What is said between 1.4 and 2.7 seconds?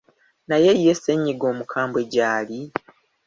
omukambwe gy’ali?